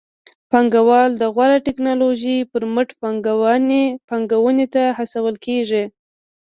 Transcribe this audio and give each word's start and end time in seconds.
پانګوال 0.51 1.09
د 1.21 1.23
غوره 1.35 1.57
ټکنالوژۍ 1.67 2.37
پر 2.51 2.63
مټ 2.73 2.89
پانګونې 4.09 4.65
ته 4.73 4.83
هڅول 4.97 5.35
کېږي. 5.45 5.83